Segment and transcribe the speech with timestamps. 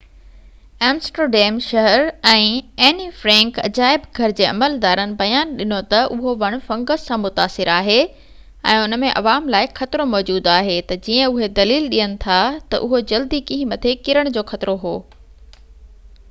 [0.85, 2.45] Amsterdam شهر ۽
[2.85, 7.99] Anne Frank عجائب گهر جي عملدارن بيان ڏنو تہ اهو وڻ فنگس سان متاثر آهي
[8.79, 12.41] ۽ ان ۾ عوام لاءِ خطرو موجود آهي جيئن تہ اهي دليل ڏين ٿا
[12.73, 14.99] تہ اهو جلدي ڪنهن مٿي ڪرڻ جو خطرو هو